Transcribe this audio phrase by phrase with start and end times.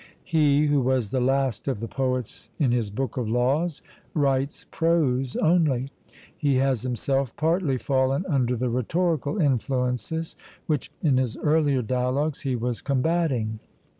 [0.23, 3.83] He, who was 'the last of the poets,' in his book of Laws
[4.15, 5.91] writes prose only;
[6.35, 10.35] he has himself partly fallen under the rhetorical influences
[10.65, 13.59] which in his earlier dialogues he was combating.